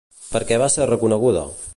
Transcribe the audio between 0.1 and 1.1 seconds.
Per què va ser